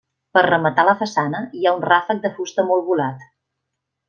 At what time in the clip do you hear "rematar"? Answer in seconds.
0.45-0.85